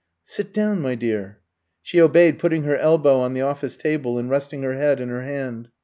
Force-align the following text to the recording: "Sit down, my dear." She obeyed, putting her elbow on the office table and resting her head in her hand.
"Sit 0.23 0.51
down, 0.51 0.81
my 0.81 0.95
dear." 0.95 1.41
She 1.83 2.01
obeyed, 2.01 2.39
putting 2.39 2.63
her 2.63 2.75
elbow 2.75 3.19
on 3.19 3.35
the 3.35 3.41
office 3.41 3.77
table 3.77 4.17
and 4.17 4.31
resting 4.31 4.63
her 4.63 4.73
head 4.73 4.99
in 4.99 5.09
her 5.09 5.21
hand. 5.21 5.69